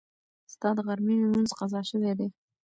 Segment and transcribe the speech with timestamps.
[0.53, 2.27] ستا د غرمې لمونځ قضا شوی دی.